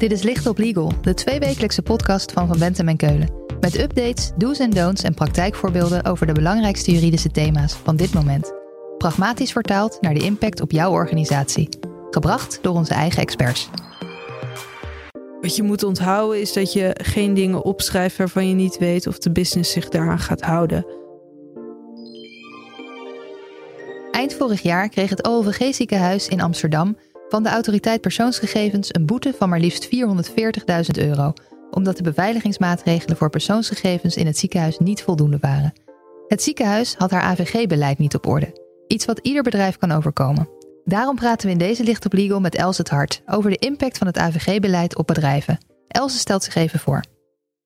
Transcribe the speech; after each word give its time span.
Dit 0.00 0.12
is 0.12 0.22
Licht 0.22 0.46
op 0.46 0.58
Legal, 0.58 0.92
de 1.02 1.14
tweewekelijkse 1.14 1.82
podcast 1.82 2.32
van 2.32 2.46
Van 2.46 2.58
Bentem 2.58 2.88
en 2.88 2.96
Keulen. 2.96 3.30
Met 3.60 3.78
updates, 3.78 4.30
do's 4.36 4.58
en 4.58 4.70
don'ts 4.70 5.02
en 5.02 5.14
praktijkvoorbeelden 5.14 6.04
over 6.04 6.26
de 6.26 6.32
belangrijkste 6.32 6.92
juridische 6.92 7.30
thema's 7.30 7.72
van 7.72 7.96
dit 7.96 8.14
moment. 8.14 8.52
Pragmatisch 8.98 9.52
vertaald 9.52 9.98
naar 10.00 10.14
de 10.14 10.24
impact 10.24 10.60
op 10.60 10.70
jouw 10.70 10.90
organisatie. 10.90 11.68
Gebracht 12.10 12.58
door 12.62 12.74
onze 12.74 12.94
eigen 12.94 13.22
experts. 13.22 13.70
Wat 15.40 15.56
je 15.56 15.62
moet 15.62 15.82
onthouden 15.82 16.40
is 16.40 16.52
dat 16.52 16.72
je 16.72 16.96
geen 17.02 17.34
dingen 17.34 17.64
opschrijft 17.64 18.16
waarvan 18.16 18.48
je 18.48 18.54
niet 18.54 18.78
weet 18.78 19.06
of 19.06 19.18
de 19.18 19.32
business 19.32 19.72
zich 19.72 19.88
daaraan 19.88 20.18
gaat 20.18 20.40
houden. 20.40 20.86
Eind 24.10 24.34
vorig 24.34 24.62
jaar 24.62 24.88
kreeg 24.88 25.10
het 25.10 25.26
OLVG 25.26 25.74
ziekenhuis 25.74 26.28
in 26.28 26.40
Amsterdam 26.40 26.96
van 27.30 27.42
de 27.42 27.48
autoriteit 27.48 28.00
persoonsgegevens 28.00 28.94
een 28.94 29.06
boete 29.06 29.34
van 29.38 29.48
maar 29.48 29.60
liefst 29.60 29.86
440.000 29.86 29.90
euro, 30.94 31.32
omdat 31.70 31.96
de 31.96 32.02
beveiligingsmaatregelen 32.02 33.16
voor 33.16 33.30
persoonsgegevens 33.30 34.16
in 34.16 34.26
het 34.26 34.38
ziekenhuis 34.38 34.78
niet 34.78 35.02
voldoende 35.02 35.38
waren. 35.40 35.72
Het 36.28 36.42
ziekenhuis 36.42 36.94
had 36.94 37.10
haar 37.10 37.22
AVG-beleid 37.22 37.98
niet 37.98 38.14
op 38.14 38.26
orde, 38.26 38.60
iets 38.86 39.04
wat 39.04 39.18
ieder 39.18 39.42
bedrijf 39.42 39.76
kan 39.76 39.90
overkomen. 39.92 40.48
Daarom 40.84 41.16
praten 41.16 41.46
we 41.46 41.52
in 41.52 41.58
deze 41.58 41.84
Licht 41.84 42.04
op 42.04 42.12
Legal 42.12 42.40
met 42.40 42.54
Els 42.54 42.78
het 42.78 42.88
Hart 42.88 43.22
over 43.26 43.50
de 43.50 43.56
impact 43.56 43.98
van 43.98 44.06
het 44.06 44.18
AVG-beleid 44.18 44.96
op 44.96 45.06
bedrijven. 45.06 45.58
Els 45.88 46.18
stelt 46.18 46.44
zich 46.44 46.54
even 46.54 46.78
voor. 46.78 47.04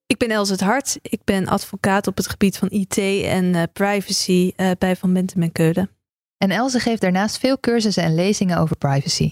Ik 0.06 0.18
ben 0.18 0.30
Els 0.30 0.48
het 0.48 0.60
Hart. 0.60 0.98
Ik 1.02 1.20
ben 1.24 1.46
advocaat 1.46 2.06
op 2.06 2.16
het 2.16 2.28
gebied 2.28 2.58
van 2.58 2.70
IT 2.70 2.98
en 3.24 3.44
uh, 3.44 3.62
privacy 3.72 4.52
uh, 4.56 4.70
bij 4.78 4.96
Van 4.96 5.12
Bentem 5.12 5.42
en 5.42 5.52
Keulen. 5.52 5.90
En 6.38 6.50
Elze 6.50 6.80
geeft 6.80 7.00
daarnaast 7.00 7.38
veel 7.38 7.60
cursussen 7.60 8.02
en 8.02 8.14
lezingen 8.14 8.58
over 8.58 8.76
privacy. 8.76 9.30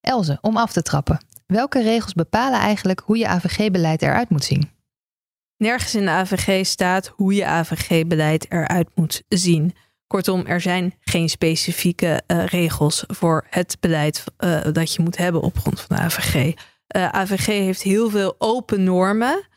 Elze, 0.00 0.38
om 0.40 0.56
af 0.56 0.72
te 0.72 0.82
trappen. 0.82 1.20
Welke 1.46 1.82
regels 1.82 2.12
bepalen 2.12 2.58
eigenlijk 2.58 3.00
hoe 3.04 3.18
je 3.18 3.26
AVG-beleid 3.26 4.02
eruit 4.02 4.30
moet 4.30 4.44
zien? 4.44 4.70
Nergens 5.56 5.94
in 5.94 6.04
de 6.04 6.10
AVG 6.10 6.66
staat 6.66 7.06
hoe 7.06 7.34
je 7.34 7.46
AVG-beleid 7.46 8.46
eruit 8.50 8.88
moet 8.94 9.22
zien. 9.28 9.74
Kortom, 10.06 10.46
er 10.46 10.60
zijn 10.60 10.94
geen 11.00 11.28
specifieke 11.28 12.22
uh, 12.26 12.44
regels 12.46 13.04
voor 13.06 13.46
het 13.50 13.76
beleid 13.80 14.24
uh, 14.38 14.60
dat 14.72 14.94
je 14.94 15.02
moet 15.02 15.16
hebben 15.16 15.40
op 15.40 15.58
grond 15.58 15.80
van 15.80 15.96
de 15.96 16.02
AVG. 16.02 16.34
Uh, 16.96 17.08
AVG 17.08 17.46
heeft 17.46 17.82
heel 17.82 18.10
veel 18.10 18.34
open 18.38 18.84
normen. 18.84 19.48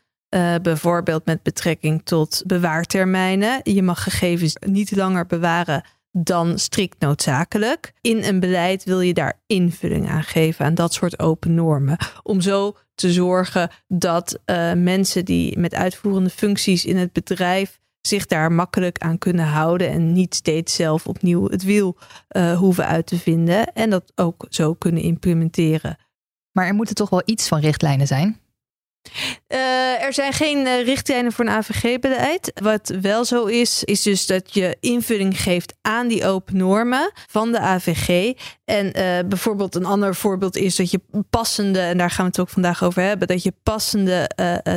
bijvoorbeeld 0.62 1.26
met 1.26 1.44
betrekking 1.44 2.02
tot 2.04 2.44
bewaartermijnen. 2.46 3.60
Je 3.64 3.82
mag 3.82 4.04
gegevens 4.04 4.56
niet 4.60 4.96
langer 4.96 5.26
bewaren 5.26 5.84
dan 6.16 6.60
strikt 6.60 7.00
noodzakelijk. 7.00 7.94
In 8.02 8.24
een 8.24 8.40
beleid 8.40 8.84
wil 8.84 9.02
je 9.02 9.14
daar 9.14 9.42
invulling 9.48 10.10
aan 10.10 10.24
geven 10.24 10.66
aan 10.66 10.76
dat 10.76 10.94
soort 10.94 11.20
open 11.20 11.54
normen. 11.54 11.98
Om 12.24 12.42
zo 12.42 12.76
te 12.96 13.12
zorgen 13.12 13.70
dat 13.88 14.40
uh, 14.46 14.74
mensen 14.74 15.26
die 15.26 15.60
met 15.60 15.74
uitvoerende 15.74 16.30
functies 16.30 16.86
in 16.86 16.98
het 16.98 17.14
bedrijf 17.14 17.80
zich 18.02 18.26
daar 18.26 18.52
makkelijk 18.52 18.98
aan 18.98 19.18
kunnen 19.18 19.46
houden 19.46 19.90
en 19.90 20.14
niet 20.14 20.36
steeds 20.36 20.76
zelf 20.76 21.08
opnieuw 21.08 21.50
het 21.50 21.64
wiel 21.64 21.98
uh, 22.32 22.58
hoeven 22.58 22.86
uit 22.86 23.06
te 23.06 23.18
vinden 23.18 23.74
en 23.74 23.90
dat 23.90 24.12
ook 24.16 24.46
zo 24.50 24.74
kunnen 24.74 25.02
implementeren. 25.02 25.98
Maar 26.52 26.68
er 26.68 26.74
moeten 26.74 26.96
toch 26.96 27.10
wel 27.10 27.22
iets 27.26 27.48
van 27.48 27.60
richtlijnen 27.60 28.08
zijn? 28.08 28.43
Uh, 29.48 30.04
er 30.04 30.14
zijn 30.14 30.34
geen 30.34 30.58
uh, 30.58 30.84
richtlijnen 30.84 31.32
voor 31.32 31.46
een 31.46 31.52
AVG-beleid. 31.52 32.52
Wat 32.54 32.94
wel 33.02 33.26
zo 33.26 33.46
is, 33.46 33.84
is 33.84 34.02
dus 34.02 34.26
dat 34.26 34.54
je 34.54 34.78
invulling 34.80 35.42
geeft 35.42 35.74
aan 35.82 36.08
die 36.08 36.26
open 36.26 36.58
normen 36.58 37.12
van 37.28 37.52
de 37.52 37.60
AVG. 37.60 38.34
En 38.66 38.86
uh, 38.86 39.20
bijvoorbeeld 39.28 39.76
een 39.76 39.86
ander 39.86 40.16
voorbeeld 40.16 40.56
is 40.56 40.76
dat 40.76 40.92
je 40.92 41.02
passende, 41.30 41.80
en 41.80 41.98
daar 41.98 42.10
gaan 42.10 42.26
we 42.26 42.32
het 42.32 42.40
ook 42.40 42.50
vandaag 42.50 42.84
over 42.84 43.02
hebben, 43.02 43.28
dat 43.28 43.44
je 43.44 43.54
passende 43.64 44.30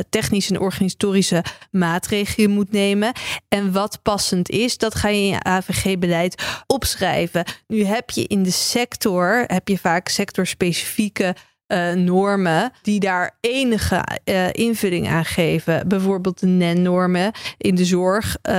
technische 0.09 0.53
en 0.53 0.59
organisatorische 0.59 1.43
maatregelen 1.71 2.49
moet 2.49 2.71
nemen. 2.71 3.11
En 3.47 3.71
wat 3.71 3.99
passend 4.01 4.49
is, 4.49 4.77
dat 4.77 4.95
ga 4.95 5.07
je 5.07 5.17
in 5.17 5.27
je 5.27 5.43
AVG-beleid 5.43 6.43
opschrijven. 6.67 7.43
Nu 7.67 7.83
heb 7.83 8.09
je 8.09 8.23
in 8.27 8.43
de 8.43 8.51
sector, 8.51 9.43
heb 9.47 9.67
je 9.67 9.77
vaak 9.77 10.07
sectorspecifieke 10.07 11.35
uh, 11.67 11.91
normen 11.91 12.71
die 12.81 12.99
daar 12.99 13.37
enige 13.39 14.03
uh, 14.25 14.53
invulling 14.53 15.07
aan 15.07 15.25
geven. 15.25 15.87
Bijvoorbeeld 15.87 16.39
de 16.39 16.47
NEN-normen 16.47 17.31
in 17.57 17.75
de 17.75 17.85
zorg 17.85 18.37
uh, 18.43 18.53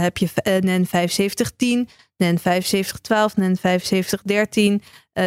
heb 0.00 0.18
je 0.18 0.28
NEN 0.44 0.86
7510, 0.86 1.88
NEN 2.16 2.38
7512, 2.38 3.36
NEN 3.36 3.56
7513. 3.56 4.82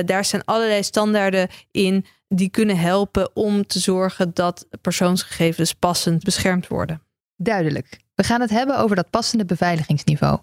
daar 0.05 0.25
zijn 0.25 0.45
allerlei 0.45 0.83
standaarden 0.83 1.47
in 1.71 2.05
die 2.27 2.49
kunnen 2.49 2.77
helpen 2.77 3.35
om 3.35 3.67
te 3.67 3.79
zorgen 3.79 4.33
dat 4.33 4.67
persoonsgegevens 4.81 5.73
passend 5.73 6.23
beschermd 6.23 6.67
worden. 6.67 7.01
Duidelijk. 7.35 7.99
We 8.15 8.23
gaan 8.23 8.41
het 8.41 8.49
hebben 8.49 8.79
over 8.79 8.95
dat 8.95 9.09
passende 9.09 9.45
beveiligingsniveau. 9.45 10.39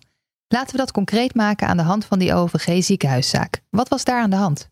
Laten 0.48 0.70
we 0.70 0.76
dat 0.76 0.92
concreet 0.92 1.34
maken 1.34 1.68
aan 1.68 1.76
de 1.76 1.82
hand 1.82 2.04
van 2.04 2.18
die 2.18 2.34
OVG 2.34 2.84
ziekenhuiszaak. 2.84 3.60
Wat 3.70 3.88
was 3.88 4.04
daar 4.04 4.20
aan 4.20 4.30
de 4.30 4.36
hand? 4.36 4.70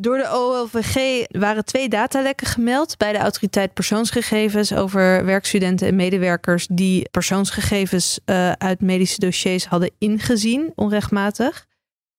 Door 0.00 0.16
de 0.16 0.28
OLVG 0.30 1.24
waren 1.38 1.64
twee 1.64 1.88
datalekken 1.88 2.46
gemeld 2.46 2.96
bij 2.96 3.12
de 3.12 3.18
autoriteit 3.18 3.74
persoonsgegevens 3.74 4.74
over 4.74 5.24
werkstudenten 5.24 5.88
en 5.88 5.96
medewerkers 5.96 6.66
die 6.70 7.08
persoonsgegevens 7.10 8.20
uh, 8.26 8.52
uit 8.52 8.80
medische 8.80 9.20
dossiers 9.20 9.66
hadden 9.66 9.90
ingezien, 9.98 10.72
onrechtmatig. 10.74 11.66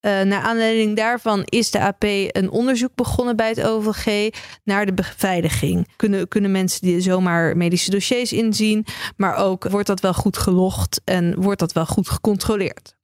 Uh, 0.02 0.22
naar 0.22 0.42
aanleiding 0.42 0.96
daarvan 0.96 1.44
is 1.44 1.72
de 1.72 1.80
AP 1.80 2.04
een 2.04 2.50
onderzoek 2.50 2.96
begonnen 2.96 3.36
bij 3.36 3.50
het 3.50 3.64
OVG 3.64 4.30
naar 4.64 4.86
de 4.86 4.94
beveiliging. 4.94 5.88
Kunnen, 5.96 6.28
kunnen 6.28 6.52
mensen 6.52 6.82
die 6.82 7.02
zomaar 7.02 7.58
medische 7.58 7.92
dossiers 7.92 8.34
inzien, 8.34 8.86
maar 9.18 9.36
ook 9.36 9.70
wordt 9.70 9.88
dat 9.88 10.00
wel 10.00 10.14
goed 10.14 10.38
gelogd 10.38 11.02
en 11.04 11.42
wordt 11.42 11.60
dat 11.60 11.74
wel 11.74 11.86
goed 11.86 12.10
gecontroleerd? 12.10 12.96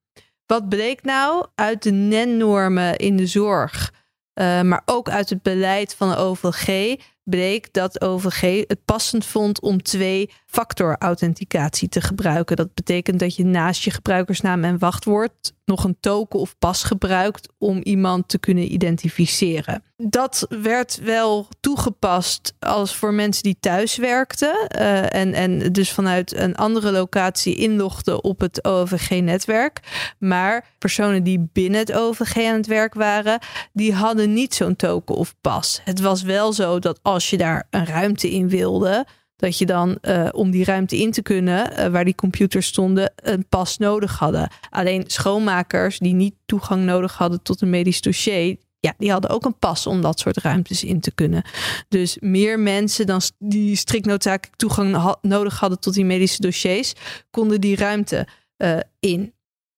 Wat 0.45 0.69
bleek 0.69 1.03
nou 1.03 1.45
uit 1.56 1.83
de 1.83 1.91
NEN-normen 1.91 2.95
in 2.95 3.17
de 3.17 3.28
zorg? 3.28 3.91
Uh, 4.35 4.61
maar 4.61 4.81
ook 4.85 5.09
uit 5.09 5.29
het 5.29 5.41
beleid 5.41 5.95
van 5.95 6.09
de 6.09 6.17
OVG 6.17 6.95
bleek 7.23 7.73
dat 7.73 8.01
OVG 8.01 8.67
het 8.67 8.85
passend 8.85 9.25
vond 9.25 9.61
om 9.61 9.81
twee 9.81 10.29
factor 10.45 10.95
authenticatie 11.00 11.89
te 11.89 12.01
gebruiken. 12.01 12.56
Dat 12.56 12.73
betekent 12.73 13.19
dat 13.19 13.35
je 13.35 13.45
naast 13.45 13.84
je 13.84 13.91
gebruikersnaam 13.91 14.63
en 14.63 14.79
wachtwoord 14.79 15.53
nog 15.66 15.83
een 15.83 15.97
token 16.00 16.39
of 16.39 16.56
pas 16.59 16.83
gebruikt 16.83 17.47
om 17.57 17.79
iemand 17.83 18.28
te 18.28 18.38
kunnen 18.38 18.73
identificeren. 18.73 19.83
Dat 19.95 20.45
werd 20.50 21.00
wel 21.03 21.47
toegepast 21.59 22.53
als 22.59 22.95
voor 22.95 23.13
mensen 23.13 23.44
die 23.44 23.57
thuis 23.59 23.97
werkten 23.97 24.67
uh, 24.75 25.13
en, 25.13 25.33
en 25.33 25.72
dus 25.72 25.91
vanuit 25.91 26.35
een 26.35 26.56
andere 26.56 26.91
locatie 26.91 27.56
inlogden 27.56 28.23
op 28.23 28.39
het 28.39 28.66
OVG-netwerk. 28.66 29.79
Maar 30.19 30.67
personen 30.78 31.23
die 31.23 31.50
binnen 31.53 31.79
het 31.79 31.94
OVG 31.94 32.38
aan 32.47 32.56
het 32.56 32.67
werk 32.67 32.94
waren, 32.94 33.39
die 33.73 33.94
hadden 33.94 34.33
niet 34.33 34.56
zo'n 34.56 34.75
token 34.75 35.16
of 35.16 35.35
pas. 35.41 35.81
Het 35.83 36.00
was 36.00 36.22
wel 36.22 36.53
zo 36.53 36.79
dat 36.79 37.00
als 37.13 37.29
je 37.29 37.38
daar 37.38 37.68
een 37.69 37.85
ruimte 37.85 38.31
in 38.31 38.50
wilde, 38.50 39.06
dat 39.35 39.57
je 39.57 39.66
dan 39.66 39.97
uh, 40.01 40.29
om 40.31 40.51
die 40.51 40.66
ruimte 40.66 40.97
in 40.97 41.12
te 41.12 41.22
kunnen, 41.22 41.72
uh, 41.72 41.88
waar 41.88 42.06
die 42.06 42.16
computers 42.16 42.68
stonden, 42.68 43.13
een 43.16 43.46
pas 43.50 43.78
nodig 43.78 44.19
hadden. 44.19 44.50
Alleen 44.69 45.03
schoonmakers 45.07 46.00
die 46.00 46.13
niet 46.13 46.35
toegang 46.46 46.84
nodig 46.84 47.18
hadden 47.18 47.41
tot 47.41 47.62
een 47.62 47.69
medisch 47.69 48.01
dossier, 48.01 48.57
ja, 48.79 48.94
die 48.97 49.12
hadden 49.12 49.29
ook 49.29 49.46
een 49.46 49.57
pas 49.57 49.88
om 49.88 50.01
dat 50.01 50.19
soort 50.19 50.38
ruimtes 50.38 50.84
in 50.84 51.00
te 51.00 51.12
kunnen. 51.12 51.44
Dus 51.90 52.18
meer 52.19 52.59
mensen 52.59 53.06
dan 53.06 53.22
die 53.38 53.75
strikt 53.75 54.06
noodzakelijk 54.06 54.57
toegang 54.57 55.16
nodig 55.22 55.59
hadden 55.59 55.80
tot 55.80 55.94
die 55.94 56.06
medische 56.06 56.41
dossiers, 56.41 56.94
konden 57.31 57.62
die 57.62 57.75
ruimte 57.75 58.28
uh, 58.57 58.78
in. 59.00 59.33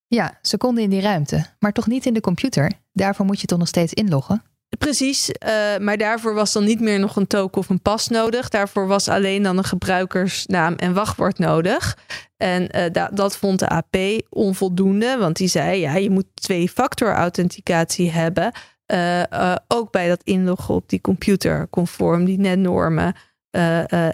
Ja, 0.08 0.40
ze 0.42 0.58
konden 0.58 0.84
in 0.84 0.90
die 0.90 1.02
ruimte, 1.02 1.46
maar 1.60 1.72
toch 1.72 1.88
niet 1.88 2.06
in 2.06 2.14
de 2.14 2.22
computer. 2.22 2.72
Daarvoor 2.94 3.26
moet 3.26 3.42
je 3.42 3.48
toch 3.48 3.60
nog 3.60 3.68
steeds 3.68 3.94
inloggen? 3.94 4.44
Precies, 4.77 5.30
uh, 5.30 5.77
maar 5.77 5.98
daarvoor 5.98 6.33
was 6.33 6.54
dan 6.54 6.63
niet 6.63 6.80
meer 6.80 7.00
nog 7.00 7.16
een 7.16 7.27
token 7.27 7.62
of 7.62 7.69
een 7.69 7.81
pas 7.81 8.07
nodig. 8.07 8.50
Daarvoor 8.50 8.88
was 8.88 9.07
alleen 9.07 9.44
dan 9.44 9.57
een 9.57 9.63
gebruikersnaam 9.63 10.75
en 10.75 10.94
wachtwoord 10.94 11.39
nodig. 11.39 11.98
En 12.38 12.92
da 12.92 13.10
dat 13.13 13.38
vond 13.38 13.60
de 13.60 13.68
AP 13.68 13.95
onvoldoende, 14.30 15.18
want 15.18 15.36
die 15.36 15.48
zei: 15.48 15.80
ja, 15.80 15.95
je 15.95 16.10
moet 16.10 16.25
twee-factor 16.33 17.13
authenticatie 17.13 18.12
hebben. 18.12 18.51
Uh, 18.94 19.56
ook 19.68 19.92
bij 19.92 20.07
dat 20.07 20.22
inloggen 20.24 20.75
op 20.75 20.89
die 20.89 21.01
computer, 21.01 21.68
conform 21.69 22.25
die 22.25 22.39
netnormen 22.39 23.16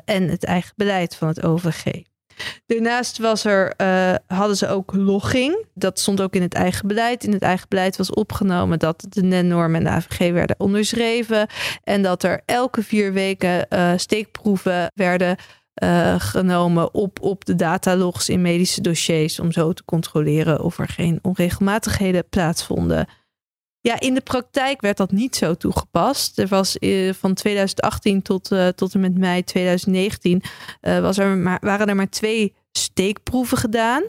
en 0.06 0.30
het 0.30 0.44
eigen 0.44 0.74
beleid 0.76 1.16
van 1.16 1.28
het 1.28 1.44
OVG. 1.44 2.11
Daarnaast 2.66 3.18
was 3.18 3.46
er, 3.46 3.74
uh, 3.78 4.16
hadden 4.28 4.58
ze 4.58 4.68
ook 4.68 4.94
logging. 4.96 5.66
Dat 5.74 6.00
stond 6.00 6.22
ook 6.22 6.34
in 6.34 6.42
het 6.42 6.54
eigen 6.54 6.88
beleid. 6.88 7.24
In 7.24 7.34
het 7.34 7.42
eigen 7.42 7.66
beleid 7.70 7.98
was 7.98 8.14
opgenomen 8.14 8.80
dat 8.80 9.06
de 9.10 9.24
NEN-normen 9.24 9.78
en 9.80 9.84
de 9.84 9.90
AVG 9.90 10.32
werden 10.32 10.56
onderschreven. 10.60 11.48
En 11.84 12.02
dat 12.02 12.24
er 12.24 12.42
elke 12.46 12.84
vier 12.84 13.14
weken 13.14 13.66
uh, 13.70 13.92
steekproeven 13.96 14.92
werden 14.96 15.36
uh, 15.84 16.16
genomen 16.18 16.94
op, 16.94 17.22
op 17.22 17.46
de 17.46 17.56
datalogs 17.56 18.30
in 18.30 18.42
medische 18.42 18.82
dossiers. 18.82 19.40
Om 19.40 19.52
zo 19.52 19.74
te 19.74 19.86
controleren 19.86 20.62
of 20.62 20.80
er 20.80 20.88
geen 20.88 21.20
onregelmatigheden 21.22 22.30
plaatsvonden. 22.30 23.08
Ja, 23.82 24.00
in 24.00 24.14
de 24.14 24.22
praktijk 24.22 24.82
werd 24.82 24.98
dat 24.98 25.12
niet 25.12 25.36
zo 25.36 25.56
toegepast. 25.56 26.40
Er 26.40 26.48
was 26.48 26.78
uh, 26.80 27.14
van 27.14 27.34
2018 27.34 28.22
tot, 28.22 28.52
uh, 28.52 28.68
tot 28.68 28.94
en 28.94 29.00
met 29.00 29.18
mei 29.18 29.44
2019 29.44 30.42
uh, 30.82 31.00
was 31.00 31.18
er 31.18 31.38
maar, 31.38 31.58
waren 31.62 31.88
er 31.88 31.96
maar 31.96 32.10
twee 32.10 32.54
steekproeven 32.72 33.58
gedaan. 33.58 34.04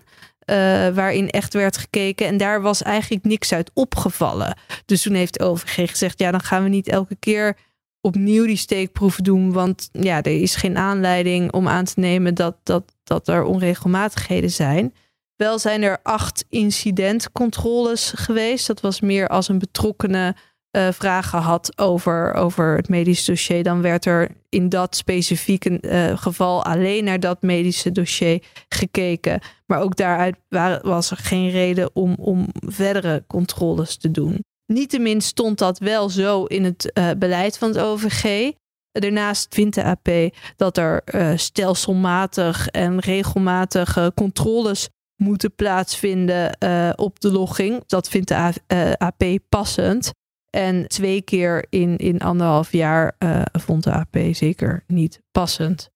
waarin 0.95 1.31
echt 1.31 1.55
werd 1.55 1.77
gekeken. 1.77 2.27
En 2.27 2.37
daar 2.37 2.63
was 2.63 2.83
eigenlijk 2.83 3.25
niks 3.25 3.53
uit 3.53 3.71
opgevallen. 3.75 4.57
Dus 4.87 5.03
toen 5.03 5.15
heeft 5.15 5.41
OVG 5.41 5.91
gezegd: 5.91 6.19
ja, 6.19 6.31
dan 6.31 6.41
gaan 6.41 6.63
we 6.63 6.69
niet 6.69 6.89
elke 6.89 7.17
keer 7.17 7.57
opnieuw 8.01 8.47
die 8.47 8.57
steekproeven 8.57 9.25
doen. 9.25 9.53
Want 9.53 9.89
ja, 9.93 10.23
er 10.23 10.41
is 10.41 10.55
geen 10.55 10.77
aanleiding 10.77 11.53
om 11.53 11.69
aan 11.69 11.85
te 11.85 12.01
nemen 12.01 12.35
dat, 12.35 12.57
dat, 12.63 12.95
dat 13.05 13.29
er 13.29 13.45
onregelmatigheden 13.45 14.51
zijn. 14.51 14.95
Wel 15.43 15.59
zijn 15.59 15.83
er 15.83 15.99
acht 16.03 16.45
incidentcontroles 16.49 18.13
geweest. 18.17 18.67
Dat 18.67 18.81
was 18.81 19.01
meer 19.01 19.29
als 19.29 19.49
een 19.49 19.59
betrokkenen 19.59 20.37
uh, 20.77 20.89
vragen 20.93 21.39
had 21.39 21.79
over, 21.79 22.35
over 22.35 22.77
het 22.77 22.89
medisch 22.89 23.25
dossier. 23.25 23.63
Dan 23.63 23.83
werd 23.83 24.05
er 24.05 24.31
in 24.49 24.69
dat 24.69 24.97
specifieke 24.97 25.79
uh, 25.81 26.19
geval 26.19 26.65
alleen 26.65 27.05
naar 27.05 27.21
dat 27.21 27.43
medische 27.43 27.93
dossier 27.93 28.43
gekeken. 28.69 29.41
Maar 29.67 29.81
ook 29.81 29.97
daaruit 29.97 30.37
was 30.83 31.11
er 31.11 31.17
geen 31.17 31.51
reden 31.51 31.91
om, 31.95 32.15
om 32.19 32.47
verdere 32.53 33.25
controles 33.27 33.97
te 33.97 34.11
doen. 34.11 34.45
Niettemin 34.67 35.21
stond 35.21 35.59
dat 35.59 35.79
wel 35.79 36.09
zo 36.09 36.45
in 36.45 36.65
het 36.65 36.91
uh, 36.95 37.11
beleid 37.19 37.59
van 37.59 37.69
het 37.69 37.79
OVG. 37.79 38.53
Daarnaast 38.93 39.55
vindt 39.55 39.75
de 39.75 39.85
AP 39.85 40.09
dat 40.57 40.77
er 40.77 41.03
stelselmatig 41.37 42.69
en 42.69 42.99
regelmatig 42.99 44.11
controles 44.15 44.89
moeten 45.23 45.55
plaatsvinden 45.55 46.57
uh, 46.65 46.93
op 46.97 47.21
de 47.21 47.33
logging. 47.33 47.83
Dat 47.87 48.09
vindt 48.09 48.29
de 48.29 48.97
AP 48.99 49.25
passend. 49.49 50.11
En 50.51 50.89
twee 50.89 51.23
keer 51.23 51.67
in, 51.69 51.97
in 51.97 52.21
anderhalf 52.21 52.73
jaar 52.73 53.17
vond 53.53 53.85
de 53.85 53.93
AP 53.93 54.17
zeker 54.31 54.85
niet 54.87 55.21
passend. 55.31 55.91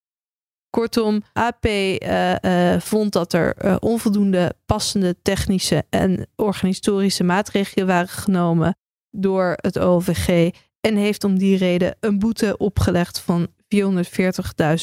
Kortom, 0.70 1.22
AP 1.32 1.66
vond 2.78 3.12
dat 3.12 3.32
er 3.32 3.78
onvoldoende 3.80 4.54
passende 4.66 5.16
technische 5.22 5.84
en 5.90 6.26
organisatorische 6.36 7.24
maatregelen 7.24 7.86
waren 7.86 8.08
genomen 8.08 8.76
door 9.10 9.52
het 9.56 9.78
OVG 9.78 10.50
en 10.80 10.96
heeft 10.96 11.24
om 11.24 11.38
die 11.38 11.56
reden 11.56 11.96
een 12.00 12.18
boete 12.18 12.56
opgelegd 12.56 13.20
van 13.20 13.48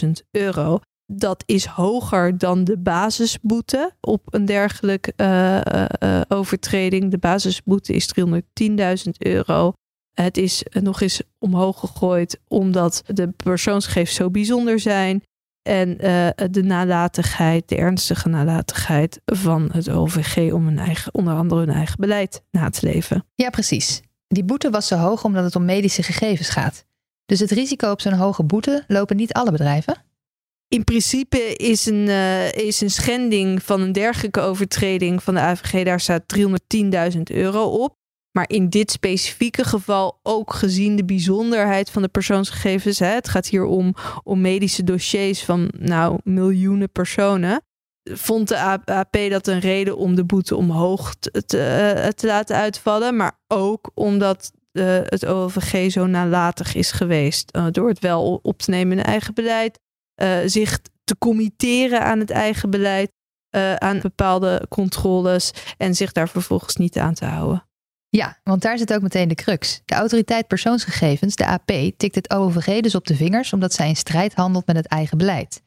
440.000 0.04 0.10
euro. 0.32 0.80
Dat 1.16 1.44
is 1.46 1.66
hoger 1.66 2.38
dan 2.38 2.64
de 2.64 2.78
basisboete 2.78 3.92
op 4.02 4.22
een 4.26 4.46
dergelijke 4.46 5.14
overtreding. 6.28 7.12
De 7.12 7.18
basisboete 7.18 7.94
is 7.94 8.10
310.000 8.20 9.12
euro. 9.18 9.74
Het 10.14 10.38
is 10.38 10.64
nog 10.70 11.02
eens 11.02 11.22
omhoog 11.40 11.80
gegooid 11.80 12.40
omdat 12.48 13.04
de 13.08 13.28
persoonsgegevens 13.28 14.16
zo 14.16 14.30
bijzonder 14.30 14.80
zijn. 14.80 15.24
En 15.62 15.98
de 16.52 16.64
nalatigheid, 16.64 17.70
de 17.70 17.76
ernstige 17.76 18.30
nalatigheid 18.30 19.22
van 19.26 19.70
het 19.72 19.90
OVG 19.90 20.54
om 20.54 20.66
hun 20.66 20.80
eigen, 20.80 21.14
onder 21.14 21.34
andere 21.34 21.62
hun 21.62 21.76
eigen 21.76 21.96
beleid 22.00 22.44
na 22.52 22.70
te 22.70 22.86
leven. 22.86 23.26
Ja, 23.36 23.50
precies. 23.50 24.02
Die 24.28 24.44
boete 24.44 24.70
was 24.70 24.88
zo 24.88 24.96
hoog 24.96 25.24
omdat 25.24 25.44
het 25.44 25.56
om 25.56 25.66
medische 25.66 26.04
gegevens 26.04 26.50
gaat. 26.50 26.86
Dus 27.26 27.40
het 27.40 27.52
risico 27.52 27.92
op 27.92 28.02
zo'n 28.02 28.14
hoge 28.14 28.44
boete 28.44 28.84
lopen 28.88 29.16
niet 29.16 29.34
alle 29.34 29.52
bedrijven? 29.52 30.04
In 30.74 30.84
principe 30.84 31.56
is 31.56 31.86
een, 31.86 32.08
uh, 32.08 32.52
is 32.52 32.82
een 32.82 32.90
schending 32.90 33.64
van 33.64 33.82
een 33.82 33.92
dergelijke 33.92 34.40
overtreding 34.40 35.24
van 35.24 35.34
de 35.34 35.40
AVG, 35.40 35.84
daar 35.84 36.00
staat 36.00 36.24
310.000 37.16 37.22
euro 37.24 37.64
op. 37.64 37.96
Maar 38.32 38.50
in 38.50 38.70
dit 38.70 38.92
specifieke 38.92 39.64
geval 39.64 40.20
ook 40.24 40.54
gezien 40.54 40.96
de 40.96 41.06
bijzonderheid 41.06 41.90
van 41.90 42.02
de 42.02 42.08
persoonsgegevens. 42.08 43.00
Hè, 43.00 43.08
het 43.08 43.30
gaat 43.30 43.48
hier 43.48 43.66
om, 43.66 43.94
om 44.24 44.42
medische 44.42 44.84
dossiers 44.84 45.44
van 45.44 45.72
nou, 45.80 46.20
miljoenen 46.24 46.92
personen. 46.92 47.62
Vond 48.12 48.48
de 48.48 48.58
AP 48.86 49.18
dat 49.30 49.48
een 49.48 49.60
reden 49.60 49.98
om 49.98 50.16
de 50.16 50.26
boete 50.26 50.56
omhoog 50.56 51.16
te, 51.16 51.44
te, 51.46 51.64
eh, 51.64 52.08
te 52.08 52.28
laten 52.28 52.56
uitvallen. 52.56 53.16
Maar 53.16 53.40
ook 53.48 53.92
omdat 53.94 54.52
uh, 54.72 55.00
het 55.04 55.26
OVG 55.26 55.92
zo 55.92 56.06
nalatig 56.06 56.76
is 56.76 56.92
geweest. 56.92 57.58
Door 57.72 57.90
het 57.90 58.00
wel 58.00 58.40
op 58.42 58.62
te 58.62 58.70
nemen 58.70 58.98
in 58.98 59.04
eigen 59.04 59.34
beleid. 59.34 59.82
Zich 60.46 60.80
te 61.04 61.18
committeren 61.18 62.02
aan 62.02 62.20
het 62.20 62.30
eigen 62.30 62.70
beleid. 62.70 63.12
aan 63.78 64.00
bepaalde 64.00 64.66
controles. 64.70 65.52
En 65.78 65.96
zich 65.96 66.12
daar 66.12 66.30
vervolgens 66.30 66.76
niet 66.76 66.98
aan 66.98 67.14
te 67.14 67.26
houden. 67.26 67.64
Ja, 68.10 68.40
want 68.44 68.62
daar 68.62 68.78
zit 68.78 68.94
ook 68.94 69.02
meteen 69.02 69.28
de 69.28 69.36
crux. 69.36 69.82
De 69.86 69.94
autoriteit 69.94 70.48
persoonsgegevens, 70.48 71.36
de 71.36 71.46
AP, 71.46 71.72
tikt 71.98 72.16
het 72.16 72.30
OVG 72.30 72.80
dus 72.80 72.96
op 72.96 73.08
de 73.08 73.16
vingers 73.16 73.54
omdat 73.54 73.74
zij 73.74 73.88
in 73.88 73.96
strijd 73.96 74.34
handelt 74.34 74.66
met 74.66 74.76
het 74.76 74.88
eigen 74.88 75.18
beleid. 75.18 75.62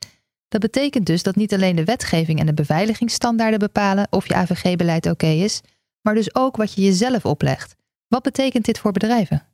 Dat 0.49 0.61
betekent 0.61 1.07
dus 1.07 1.23
dat 1.23 1.37
niet 1.37 1.55
alleen 1.55 1.77
de 1.77 1.85
wetgeving 1.85 2.41
en 2.41 2.47
de 2.47 2.55
beveiligingsstandaarden 2.55 3.59
bepalen 3.59 4.07
of 4.11 4.29
je 4.29 4.35
AVG-beleid 4.35 5.07
oké 5.07 5.27
is, 5.27 5.61
maar 6.01 6.15
dus 6.15 6.35
ook 6.35 6.57
wat 6.57 6.75
je 6.75 6.83
jezelf 6.83 7.25
oplegt. 7.25 7.75
Wat 8.09 8.23
betekent 8.23 8.65
dit 8.65 8.79
voor 8.79 8.93
bedrijven? 8.93 9.47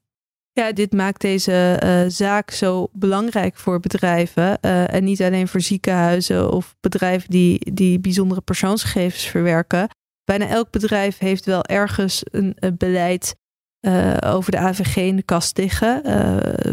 Ja, 0.54 0.72
dit 0.72 0.93
maakt 0.93 1.20
deze 1.20 1.81
uh, 1.84 2.04
zaak 2.08 2.50
zo 2.50 2.88
belangrijk 2.93 3.56
voor 3.56 3.81
bedrijven. 3.81 4.58
Uh, 4.60 4.94
en 4.94 5.04
niet 5.04 5.22
alleen 5.22 5.49
voor 5.49 5.60
ziekenhuizen 5.60 6.52
of 6.52 6.76
bedrijven 6.81 7.31
die, 7.31 7.72
die 7.75 8.00
bijzondere 8.00 8.40
persoonsgegevens 8.40 9.25
verwerken 9.25 9.88
bijna 10.25 10.49
elk 10.49 10.70
bedrijf 10.70 11.19
heeft 11.19 11.44
wel 11.44 11.64
ergens 11.64 12.22
een, 12.25 12.56
beleid 12.78 13.34
uh, 13.87 14.16
over 14.25 14.50
de 14.50 14.58
AVG 14.58 14.96
in 14.96 15.16
de 15.16 15.22
kast 15.22 15.58
liggen. 15.58 16.02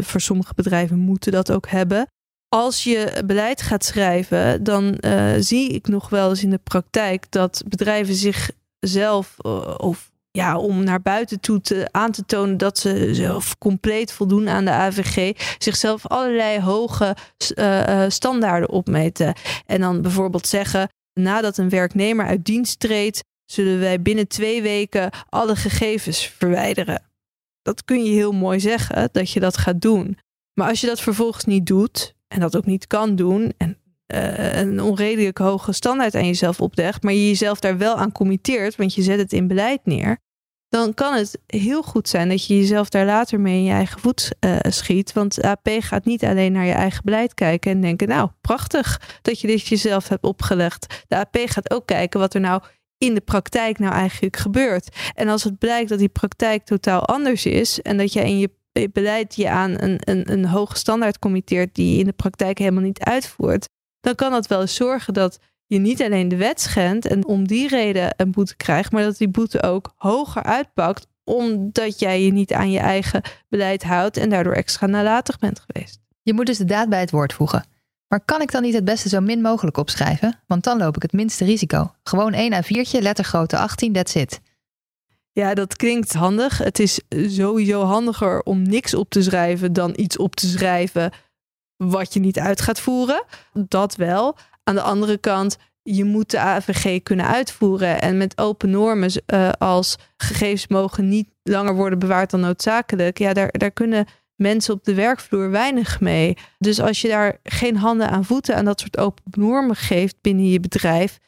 Voor 0.04 0.20
sommige 0.20 0.54
bedrijven 0.54 0.98
moeten 0.98 1.32
dat 1.32 1.52
ook 1.52 1.68
hebben. 1.68 2.06
Als 2.48 2.84
je 2.84 3.22
beleid 3.26 3.62
gaat 3.62 3.84
schrijven, 3.84 4.64
dan 4.64 4.98
zie 5.38 5.68
ik 5.68 5.88
nog 5.88 6.08
wel 6.08 6.28
eens 6.28 6.42
in 6.42 6.50
de 6.50 6.60
praktijk 6.64 7.30
dat 7.30 7.62
bedrijven 7.68 8.14
zichzelf 8.14 9.38
of 9.76 10.09
ja, 10.30 10.58
om 10.58 10.84
naar 10.84 11.02
buiten 11.02 11.40
toe 11.40 11.60
te, 11.60 11.88
aan 11.90 12.12
te 12.12 12.24
tonen 12.24 12.56
dat 12.56 12.78
ze 12.78 13.14
zelf 13.14 13.58
compleet 13.58 14.12
voldoen 14.12 14.48
aan 14.48 14.64
de 14.64 14.70
AVG, 14.70 15.32
zichzelf 15.58 16.06
allerlei 16.06 16.60
hoge 16.60 17.16
uh, 17.54 18.04
standaarden 18.08 18.68
opmeten. 18.68 19.34
En 19.66 19.80
dan 19.80 20.02
bijvoorbeeld 20.02 20.46
zeggen, 20.46 20.88
nadat 21.20 21.58
een 21.58 21.68
werknemer 21.68 22.26
uit 22.26 22.44
dienst 22.44 22.80
treedt, 22.80 23.24
zullen 23.44 23.80
wij 23.80 24.02
binnen 24.02 24.28
twee 24.28 24.62
weken 24.62 25.10
alle 25.28 25.56
gegevens 25.56 26.26
verwijderen. 26.26 27.02
Dat 27.62 27.84
kun 27.84 28.04
je 28.04 28.10
heel 28.10 28.32
mooi 28.32 28.60
zeggen 28.60 29.08
dat 29.12 29.30
je 29.30 29.40
dat 29.40 29.56
gaat 29.56 29.80
doen. 29.80 30.18
Maar 30.54 30.68
als 30.68 30.80
je 30.80 30.86
dat 30.86 31.00
vervolgens 31.00 31.44
niet 31.44 31.66
doet 31.66 32.14
en 32.28 32.40
dat 32.40 32.56
ook 32.56 32.66
niet 32.66 32.86
kan 32.86 33.16
doen 33.16 33.52
en 33.56 33.69
uh, 34.14 34.60
een 34.60 34.80
onredelijk 34.80 35.38
hoge 35.38 35.72
standaard 35.72 36.14
aan 36.14 36.26
jezelf 36.26 36.60
oplegt, 36.60 37.02
maar 37.02 37.12
je 37.12 37.26
jezelf 37.26 37.60
daar 37.60 37.78
wel 37.78 37.96
aan 37.96 38.12
committeert, 38.12 38.76
want 38.76 38.94
je 38.94 39.02
zet 39.02 39.18
het 39.18 39.32
in 39.32 39.46
beleid 39.46 39.80
neer, 39.84 40.18
dan 40.70 40.94
kan 40.94 41.14
het 41.14 41.38
heel 41.46 41.82
goed 41.82 42.08
zijn 42.08 42.28
dat 42.28 42.46
je 42.46 42.56
jezelf 42.56 42.88
daar 42.88 43.06
later 43.06 43.40
mee 43.40 43.56
in 43.56 43.64
je 43.64 43.72
eigen 43.72 44.00
voet 44.00 44.32
uh, 44.40 44.56
schiet. 44.68 45.12
Want 45.12 45.42
AP 45.42 45.68
gaat 45.78 46.04
niet 46.04 46.24
alleen 46.24 46.52
naar 46.52 46.64
je 46.64 46.72
eigen 46.72 47.04
beleid 47.04 47.34
kijken 47.34 47.70
en 47.70 47.80
denken, 47.80 48.08
nou 48.08 48.30
prachtig 48.40 49.00
dat 49.22 49.40
je 49.40 49.46
dit 49.46 49.66
jezelf 49.66 50.08
hebt 50.08 50.24
opgelegd. 50.24 51.04
De 51.08 51.16
AP 51.16 51.36
gaat 51.44 51.70
ook 51.70 51.86
kijken 51.86 52.20
wat 52.20 52.34
er 52.34 52.40
nou 52.40 52.62
in 52.98 53.14
de 53.14 53.20
praktijk 53.20 53.78
nou 53.78 53.92
eigenlijk 53.92 54.36
gebeurt. 54.36 54.96
En 55.14 55.28
als 55.28 55.44
het 55.44 55.58
blijkt 55.58 55.88
dat 55.88 55.98
die 55.98 56.08
praktijk 56.08 56.64
totaal 56.64 57.06
anders 57.06 57.46
is 57.46 57.82
en 57.82 57.96
dat 57.96 58.12
je 58.12 58.20
in 58.20 58.38
je 58.38 58.50
beleid 58.92 59.34
je 59.36 59.48
aan 59.48 59.70
een, 59.82 60.00
een, 60.00 60.32
een 60.32 60.44
hoge 60.44 60.76
standaard 60.76 61.18
committeert 61.18 61.74
die 61.74 61.92
je 61.92 61.98
in 61.98 62.04
de 62.04 62.12
praktijk 62.12 62.58
helemaal 62.58 62.82
niet 62.82 63.00
uitvoert, 63.00 63.68
dan 64.00 64.14
kan 64.14 64.30
dat 64.30 64.46
wel 64.46 64.60
eens 64.60 64.74
zorgen 64.74 65.14
dat 65.14 65.38
je 65.66 65.78
niet 65.78 66.02
alleen 66.02 66.28
de 66.28 66.36
wet 66.36 66.60
schendt 66.60 67.06
en 67.06 67.26
om 67.26 67.46
die 67.46 67.68
reden 67.68 68.14
een 68.16 68.30
boete 68.30 68.56
krijgt, 68.56 68.92
maar 68.92 69.02
dat 69.02 69.16
die 69.16 69.28
boete 69.28 69.62
ook 69.62 69.92
hoger 69.96 70.42
uitpakt 70.42 71.06
omdat 71.24 71.98
jij 71.98 72.24
je 72.24 72.32
niet 72.32 72.52
aan 72.52 72.70
je 72.70 72.78
eigen 72.78 73.22
beleid 73.48 73.82
houdt 73.82 74.16
en 74.16 74.30
daardoor 74.30 74.52
extra 74.52 74.86
nalatig 74.86 75.38
bent 75.38 75.60
geweest. 75.66 76.00
Je 76.22 76.34
moet 76.34 76.46
dus 76.46 76.58
de 76.58 76.64
daad 76.64 76.88
bij 76.88 77.00
het 77.00 77.10
woord 77.10 77.32
voegen. 77.32 77.64
Maar 78.08 78.24
kan 78.24 78.40
ik 78.40 78.52
dan 78.52 78.62
niet 78.62 78.74
het 78.74 78.84
beste 78.84 79.08
zo 79.08 79.20
min 79.20 79.40
mogelijk 79.40 79.76
opschrijven? 79.76 80.40
Want 80.46 80.64
dan 80.64 80.78
loop 80.78 80.96
ik 80.96 81.02
het 81.02 81.12
minste 81.12 81.44
risico. 81.44 81.94
Gewoon 82.02 82.32
1 82.32 82.52
A4'tje, 82.52 83.02
lettergrootte 83.02 83.58
18, 83.58 83.92
that's 83.92 84.14
it. 84.14 84.40
Ja, 85.32 85.54
dat 85.54 85.76
klinkt 85.76 86.12
handig. 86.12 86.58
Het 86.58 86.78
is 86.78 87.00
sowieso 87.08 87.82
handiger 87.82 88.42
om 88.42 88.62
niks 88.62 88.94
op 88.94 89.10
te 89.10 89.22
schrijven 89.22 89.72
dan 89.72 89.92
iets 89.96 90.16
op 90.16 90.36
te 90.36 90.46
schrijven 90.46 91.12
wat 91.88 92.14
je 92.14 92.20
niet 92.20 92.38
uit 92.38 92.60
gaat 92.60 92.80
voeren. 92.80 93.24
Dat 93.52 93.96
wel. 93.96 94.36
Aan 94.64 94.74
de 94.74 94.80
andere 94.80 95.18
kant, 95.18 95.56
je 95.82 96.04
moet 96.04 96.30
de 96.30 96.38
AVG 96.38 97.02
kunnen 97.02 97.26
uitvoeren. 97.26 98.00
En 98.00 98.16
met 98.16 98.38
open 98.38 98.70
normen 98.70 99.10
uh, 99.26 99.50
als 99.58 99.96
gegevens 100.16 100.66
mogen 100.66 101.08
niet 101.08 101.28
langer 101.42 101.74
worden 101.74 101.98
bewaard 101.98 102.30
dan 102.30 102.40
noodzakelijk. 102.40 103.18
Ja, 103.18 103.32
daar, 103.32 103.48
daar 103.50 103.70
kunnen 103.70 104.06
mensen 104.36 104.74
op 104.74 104.84
de 104.84 104.94
werkvloer 104.94 105.50
weinig 105.50 106.00
mee. 106.00 106.36
Dus 106.58 106.80
als 106.80 107.00
je 107.00 107.08
daar 107.08 107.38
geen 107.42 107.76
handen 107.76 108.10
aan 108.10 108.24
voeten 108.24 108.56
aan 108.56 108.64
dat 108.64 108.80
soort 108.80 108.98
open 108.98 109.24
normen 109.30 109.76
geeft 109.76 110.16
binnen 110.20 110.48
je 110.48 110.60
bedrijf, 110.60 111.18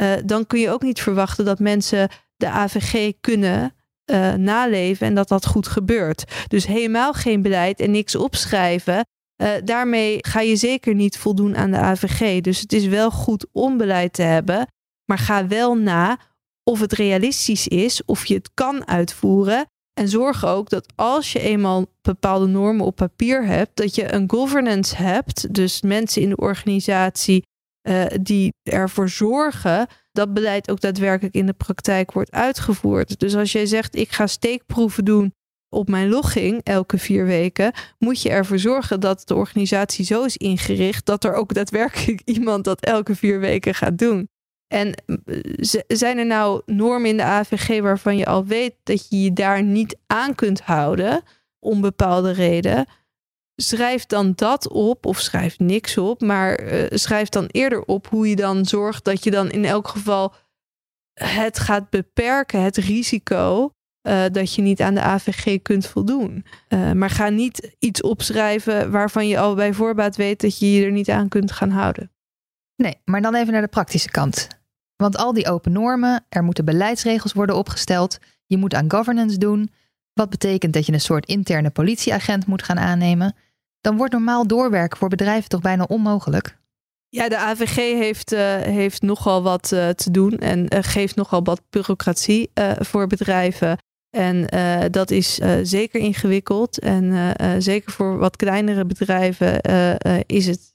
uh, 0.00 0.12
dan 0.24 0.46
kun 0.46 0.60
je 0.60 0.70
ook 0.70 0.82
niet 0.82 1.00
verwachten 1.00 1.44
dat 1.44 1.58
mensen 1.58 2.08
de 2.36 2.48
AVG 2.48 3.12
kunnen 3.20 3.74
uh, 4.10 4.32
naleven 4.34 5.06
en 5.06 5.14
dat 5.14 5.28
dat 5.28 5.46
goed 5.46 5.66
gebeurt. 5.66 6.24
Dus 6.48 6.66
helemaal 6.66 7.12
geen 7.12 7.42
beleid 7.42 7.80
en 7.80 7.90
niks 7.90 8.14
opschrijven. 8.14 9.06
Uh, 9.42 9.52
daarmee 9.64 10.18
ga 10.20 10.40
je 10.40 10.56
zeker 10.56 10.94
niet 10.94 11.18
voldoen 11.18 11.56
aan 11.56 11.70
de 11.70 11.76
AVG. 11.76 12.40
Dus 12.40 12.60
het 12.60 12.72
is 12.72 12.86
wel 12.86 13.10
goed 13.10 13.46
om 13.52 13.76
beleid 13.76 14.12
te 14.12 14.22
hebben, 14.22 14.66
maar 15.04 15.18
ga 15.18 15.46
wel 15.46 15.74
na 15.74 16.18
of 16.62 16.80
het 16.80 16.92
realistisch 16.92 17.68
is, 17.68 18.04
of 18.04 18.26
je 18.26 18.34
het 18.34 18.50
kan 18.54 18.86
uitvoeren. 18.86 19.66
En 20.00 20.08
zorg 20.08 20.46
ook 20.46 20.68
dat 20.68 20.92
als 20.94 21.32
je 21.32 21.40
eenmaal 21.40 21.86
bepaalde 22.02 22.46
normen 22.46 22.86
op 22.86 22.96
papier 22.96 23.46
hebt, 23.46 23.76
dat 23.76 23.94
je 23.94 24.12
een 24.12 24.30
governance 24.30 24.96
hebt, 24.96 25.54
dus 25.54 25.82
mensen 25.82 26.22
in 26.22 26.28
de 26.28 26.36
organisatie 26.36 27.42
uh, 27.88 28.04
die 28.20 28.52
ervoor 28.62 29.08
zorgen 29.08 29.86
dat 30.12 30.34
beleid 30.34 30.70
ook 30.70 30.80
daadwerkelijk 30.80 31.34
in 31.34 31.46
de 31.46 31.52
praktijk 31.52 32.12
wordt 32.12 32.30
uitgevoerd. 32.30 33.20
Dus 33.20 33.36
als 33.36 33.52
jij 33.52 33.66
zegt, 33.66 33.96
ik 33.96 34.12
ga 34.12 34.26
steekproeven 34.26 35.04
doen 35.04 35.32
op 35.74 35.88
mijn 35.88 36.08
logging 36.08 36.60
elke 36.62 36.98
vier 36.98 37.26
weken, 37.26 37.72
moet 37.98 38.22
je 38.22 38.30
ervoor 38.30 38.58
zorgen 38.58 39.00
dat 39.00 39.22
de 39.24 39.34
organisatie 39.34 40.04
zo 40.04 40.24
is 40.24 40.36
ingericht 40.36 41.06
dat 41.06 41.24
er 41.24 41.34
ook 41.34 41.54
daadwerkelijk 41.54 42.20
iemand 42.36 42.64
dat 42.64 42.80
elke 42.80 43.14
vier 43.14 43.40
weken 43.40 43.74
gaat 43.74 43.98
doen. 43.98 44.28
En 44.66 44.94
eh, 45.06 45.80
zijn 45.86 46.18
er 46.18 46.26
nou 46.26 46.62
normen 46.66 47.10
in 47.10 47.16
de 47.16 47.22
AVG 47.22 47.80
waarvan 47.80 48.16
je 48.16 48.26
al 48.26 48.44
weet 48.44 48.74
dat 48.82 49.08
je 49.08 49.22
je 49.22 49.32
daar 49.32 49.62
niet 49.62 49.96
aan 50.06 50.34
kunt 50.34 50.60
houden 50.60 51.22
om 51.58 51.80
bepaalde 51.80 52.30
reden? 52.30 52.86
Schrijf 53.56 54.06
dan 54.06 54.32
dat 54.34 54.68
op, 54.68 55.06
of 55.06 55.20
schrijf 55.20 55.58
niks 55.58 55.98
op, 55.98 56.20
maar 56.20 56.62
uh, 56.62 56.84
schrijf 56.88 57.28
dan 57.28 57.46
eerder 57.46 57.84
op 57.84 58.06
hoe 58.06 58.28
je 58.28 58.36
dan 58.36 58.64
zorgt 58.64 59.04
dat 59.04 59.24
je 59.24 59.30
dan 59.30 59.50
in 59.50 59.64
elk 59.64 59.88
geval 59.88 60.34
het 61.14 61.58
gaat 61.58 61.90
beperken, 61.90 62.62
het 62.62 62.76
risico 62.76 63.73
uh, 64.08 64.24
dat 64.32 64.54
je 64.54 64.62
niet 64.62 64.80
aan 64.80 64.94
de 64.94 65.00
AVG 65.00 65.62
kunt 65.62 65.86
voldoen. 65.86 66.44
Uh, 66.68 66.92
maar 66.92 67.10
ga 67.10 67.28
niet 67.28 67.74
iets 67.78 68.02
opschrijven 68.02 68.90
waarvan 68.90 69.28
je 69.28 69.38
al 69.38 69.54
bij 69.54 69.72
voorbaat 69.72 70.16
weet 70.16 70.40
dat 70.40 70.58
je 70.58 70.72
je 70.72 70.84
er 70.84 70.92
niet 70.92 71.10
aan 71.10 71.28
kunt 71.28 71.52
gaan 71.52 71.70
houden. 71.70 72.10
Nee, 72.76 72.94
maar 73.04 73.22
dan 73.22 73.34
even 73.34 73.52
naar 73.52 73.62
de 73.62 73.68
praktische 73.68 74.10
kant. 74.10 74.48
Want 74.96 75.16
al 75.16 75.32
die 75.32 75.50
open 75.50 75.72
normen, 75.72 76.24
er 76.28 76.44
moeten 76.44 76.64
beleidsregels 76.64 77.32
worden 77.32 77.56
opgesteld, 77.56 78.18
je 78.46 78.56
moet 78.56 78.74
aan 78.74 78.90
governance 78.90 79.38
doen, 79.38 79.70
wat 80.12 80.30
betekent 80.30 80.72
dat 80.72 80.86
je 80.86 80.92
een 80.92 81.00
soort 81.00 81.26
interne 81.26 81.70
politieagent 81.70 82.46
moet 82.46 82.62
gaan 82.62 82.78
aannemen, 82.78 83.34
dan 83.80 83.96
wordt 83.96 84.12
normaal 84.12 84.46
doorwerken 84.46 84.98
voor 84.98 85.08
bedrijven 85.08 85.48
toch 85.48 85.60
bijna 85.60 85.84
onmogelijk. 85.84 86.56
Ja, 87.08 87.28
de 87.28 87.38
AVG 87.38 87.76
heeft, 87.76 88.32
uh, 88.32 88.56
heeft 88.56 89.02
nogal 89.02 89.42
wat 89.42 89.70
uh, 89.72 89.88
te 89.88 90.10
doen 90.10 90.38
en 90.38 90.74
uh, 90.74 90.78
geeft 90.82 91.16
nogal 91.16 91.44
wat 91.44 91.62
bureaucratie 91.70 92.50
voor 92.78 93.06
bedrijven. 93.06 93.78
En 94.14 94.46
uh, 94.54 94.80
dat 94.90 95.10
is 95.10 95.38
uh, 95.38 95.52
zeker 95.62 96.00
ingewikkeld. 96.00 96.78
En 96.78 97.04
uh, 97.04 97.30
zeker 97.58 97.92
voor 97.92 98.18
wat 98.18 98.36
kleinere 98.36 98.84
bedrijven 98.84 99.60
is 100.26 100.46
het 100.46 100.72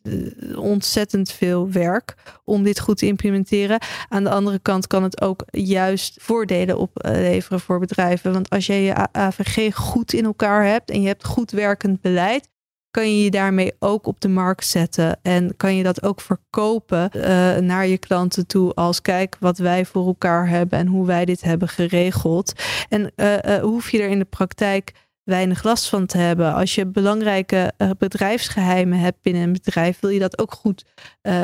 ontzettend 0.55 1.31
veel 1.31 1.71
werk 1.71 2.15
om 2.45 2.63
dit 2.63 2.79
goed 2.79 2.97
te 2.97 3.05
implementeren. 3.05 3.79
Aan 4.09 4.23
de 4.23 4.29
andere 4.29 4.59
kant 4.59 4.87
kan 4.87 5.03
het 5.03 5.21
ook 5.21 5.43
juist 5.51 6.17
voordelen 6.21 6.77
opleveren 6.77 7.59
voor 7.59 7.79
bedrijven. 7.79 8.33
Want 8.33 8.49
als 8.49 8.65
je 8.65 8.73
je 8.73 9.11
AVG 9.11 9.75
goed 9.75 10.13
in 10.13 10.25
elkaar 10.25 10.65
hebt 10.65 10.89
en 10.89 11.01
je 11.01 11.07
hebt 11.07 11.25
goed 11.25 11.51
werkend 11.51 12.01
beleid, 12.01 12.47
kan 12.91 13.15
je 13.15 13.23
je 13.23 13.31
daarmee 13.31 13.73
ook 13.79 14.07
op 14.07 14.19
de 14.19 14.27
markt 14.27 14.65
zetten 14.65 15.19
en 15.21 15.55
kan 15.57 15.75
je 15.75 15.83
dat 15.83 16.03
ook 16.03 16.21
verkopen 16.21 17.09
uh, 17.15 17.23
naar 17.57 17.87
je 17.87 17.97
klanten 17.97 18.47
toe 18.47 18.73
als 18.73 19.01
kijk 19.01 19.37
wat 19.39 19.57
wij 19.57 19.85
voor 19.85 20.05
elkaar 20.05 20.47
hebben 20.49 20.79
en 20.79 20.87
hoe 20.87 21.05
wij 21.05 21.25
dit 21.25 21.41
hebben 21.41 21.67
geregeld. 21.67 22.53
En 22.89 23.11
uh, 23.15 23.55
hoef 23.61 23.91
je 23.91 24.01
er 24.01 24.09
in 24.09 24.19
de 24.19 24.25
praktijk 24.25 25.07
weinig 25.23 25.63
last 25.63 25.89
van 25.89 26.05
te 26.05 26.17
hebben. 26.17 26.53
Als 26.53 26.75
je 26.75 26.85
belangrijke 26.85 27.71
bedrijfsgeheimen 27.97 28.99
hebt 28.99 29.21
binnen 29.21 29.41
een 29.41 29.53
bedrijf, 29.53 29.99
wil 29.99 30.09
je 30.09 30.19
dat 30.19 30.39
ook 30.39 30.53
goed 30.53 30.85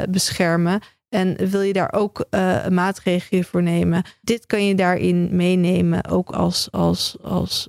beschermen. 0.10 0.80
En 1.10 1.50
wil 1.50 1.62
je 1.62 1.74
daar 1.74 1.94
ook 1.94 2.26
maatregelen 2.70 3.44
voor 3.44 3.64
nemen? 3.64 4.04
Dit 4.22 4.46
kan 4.46 4.66
je 4.66 4.76
daarin 4.76 5.30
meenemen, 5.32 6.08
ook 6.08 6.30
als, 6.30 6.68
als, 6.72 7.18
als 7.22 7.68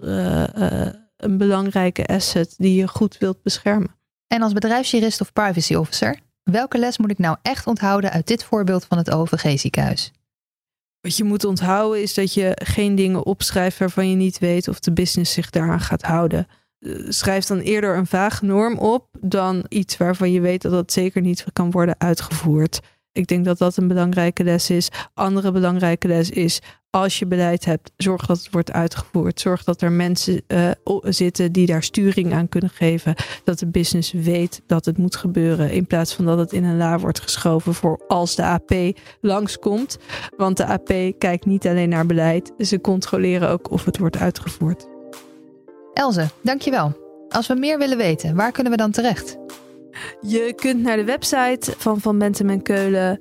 een 1.17 1.39
belangrijke 1.39 2.07
asset 2.07 2.55
die 2.59 2.75
je 2.75 2.89
goed 2.89 3.19
wilt 3.19 3.43
beschermen. 3.43 3.95
En 4.27 4.43
als 4.43 4.53
bedrijfsjurist 4.53 5.21
of 5.21 5.33
privacy 5.33 5.75
officer, 5.75 6.19
welke 6.43 6.79
les 6.79 6.99
moet 6.99 7.11
ik 7.11 7.19
nou 7.19 7.37
echt 7.43 7.67
onthouden 7.67 8.11
uit 8.11 8.27
dit 8.27 8.45
voorbeeld 8.45 8.85
van 8.85 8.99
het 8.99 9.11
OVG-ziekenhuis? 9.11 10.13
Wat 11.01 11.17
je 11.17 11.25
moet 11.25 11.45
onthouden 11.45 12.03
is 12.03 12.15
dat 12.15 12.35
je 12.35 12.59
geen 12.63 12.95
dingen 12.95 13.27
opschrijft 13.27 13.79
waarvan 13.79 14.11
je 14.11 14.17
niet 14.17 14.39
weet 14.39 14.69
of 14.69 14.81
de 14.81 14.93
business 14.93 15.33
zich 15.33 15.51
daaraan 15.51 15.81
gaat 15.81 16.03
houden. 16.03 16.47
Eh, 16.79 16.93
schrijf 17.09 17.45
dan 17.45 17.59
eerder 17.59 17.97
een 17.97 18.07
vage 18.07 18.45
norm 18.45 18.79
op 18.79 19.09
dan 19.21 19.65
iets 19.69 19.97
waarvan 19.97 20.33
je 20.33 20.41
weet 20.41 20.63
dat 20.63 20.73
dat 20.73 20.93
zeker 20.93 21.23
niet 21.23 21.45
kan 21.53 21.71
worden 21.71 21.95
uitgevoerd. 21.99 22.81
Ik 23.13 23.27
denk 23.27 23.45
dat 23.45 23.59
dat 23.59 23.77
een 23.77 23.89
belangrijke 23.89 24.45
les 24.45 24.71
is. 24.71 24.89
Andere 25.15 25.53
belangrijke 25.53 26.09
les 26.09 26.31
is: 26.31 26.61
als 26.97 27.19
je 27.19 27.27
beleid 27.27 27.65
hebt, 27.65 27.93
zorg 27.97 28.27
dat 28.27 28.39
het 28.39 28.51
wordt 28.51 28.73
uitgevoerd. 28.73 29.41
Zorg 29.41 29.65
dat 29.65 29.83
er 29.83 29.93
mensen 29.93 30.43
uh, 30.49 30.71
zitten 31.03 31.53
die 31.53 31.67
daar 31.67 31.83
sturing 31.83 32.33
aan 32.33 32.49
kunnen 32.49 32.71
geven. 32.71 33.15
Dat 33.45 33.59
de 33.59 33.67
business 33.67 34.13
weet 34.13 34.63
dat 34.67 34.85
het 34.85 34.99
moet 34.99 35.17
gebeuren. 35.17 35.71
In 35.71 35.87
plaats 35.87 36.15
van 36.15 36.25
dat 36.25 36.39
het 36.39 36.53
in 36.53 36.65
een 36.65 36.77
la 36.77 36.99
wordt 36.99 37.21
geschoven 37.21 37.75
voor 37.75 38.01
als 38.09 38.35
de 38.35 38.43
AP 38.43 38.73
langskomt. 39.21 39.99
Want 40.37 40.57
de 40.57 40.67
AP 40.67 40.93
kijkt 41.19 41.47
niet 41.47 41.67
alleen 41.67 41.89
naar 41.89 42.07
beleid, 42.07 42.53
ze 42.59 42.81
controleren 42.81 43.49
ook 43.49 43.71
of 43.71 43.85
het 43.85 43.99
wordt 43.99 44.19
uitgevoerd. 44.19 44.87
Elze, 45.93 46.29
dankjewel. 46.43 46.97
Als 47.29 47.47
we 47.47 47.55
meer 47.55 47.79
willen 47.79 47.97
weten, 47.97 48.35
waar 48.35 48.53
kunnen 48.53 48.73
we 48.73 48.79
dan 48.79 48.91
terecht? 48.91 49.39
Je 50.21 50.53
kunt 50.57 50.83
naar 50.83 50.97
de 50.97 51.05
website 51.05 51.75
van 51.77 52.01
Van 52.01 52.19
Bentem 52.19 52.51
en 52.51 52.63
Keulen 52.63 53.21